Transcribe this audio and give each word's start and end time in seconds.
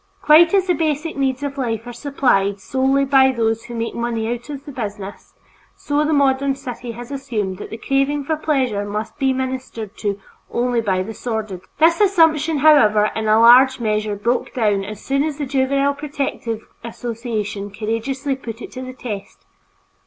Quite 0.23 0.51
as 0.55 0.65
the 0.65 0.73
basic 0.73 1.15
needs 1.15 1.43
of 1.43 1.59
life 1.59 1.85
are 1.85 1.93
supplied 1.93 2.59
solely 2.59 3.05
by 3.05 3.31
those 3.31 3.65
who 3.65 3.75
make 3.75 3.93
money 3.93 4.33
out 4.33 4.49
of 4.49 4.65
the 4.65 4.71
business, 4.71 5.35
so 5.75 6.03
the 6.03 6.11
modern 6.11 6.55
city 6.55 6.93
has 6.93 7.11
assumed 7.11 7.59
that 7.59 7.69
the 7.69 7.77
craving 7.77 8.23
for 8.23 8.35
pleasure 8.35 8.83
must 8.83 9.19
be 9.19 9.31
ministered 9.31 9.95
to 9.97 10.19
only 10.49 10.81
by 10.81 11.03
the 11.03 11.13
sordid. 11.13 11.61
This 11.77 12.01
assumption, 12.01 12.57
however, 12.65 13.11
in 13.15 13.27
a 13.27 13.39
large 13.39 13.79
measure 13.79 14.15
broke 14.15 14.55
down 14.55 14.83
as 14.83 15.05
soon 15.05 15.23
as 15.23 15.37
the 15.37 15.45
Juvenile 15.45 15.93
Protective 15.93 16.67
Association 16.83 17.69
courageously 17.69 18.37
put 18.37 18.59
it 18.59 18.71
to 18.71 18.81
the 18.81 18.93
test. 18.93 19.45